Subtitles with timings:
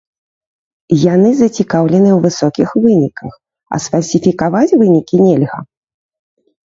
[1.13, 3.33] Яны зацікаўленыя ў высокіх выніках,
[3.75, 5.59] а сфальсіфікаваць вынікі нельга.